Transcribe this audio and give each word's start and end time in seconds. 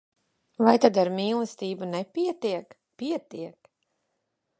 Vai 0.67 0.71
tad 0.85 0.95
ar 1.01 1.11
mīlestību 1.17 1.89
nepietiek? 1.91 2.73
Pietiek! 3.03 3.71